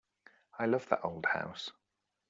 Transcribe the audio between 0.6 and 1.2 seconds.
love that